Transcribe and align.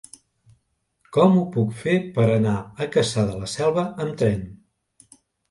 Com 1.17 1.35
ho 1.41 1.43
puc 1.55 1.75
fer 1.81 1.93
per 2.15 2.25
anar 2.39 2.55
a 2.57 2.89
Cassà 2.97 3.27
de 3.29 3.37
la 3.43 3.51
Selva 3.53 3.85
amb 4.07 4.19
tren? 4.25 4.43